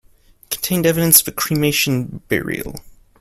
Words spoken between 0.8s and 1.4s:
evidence of a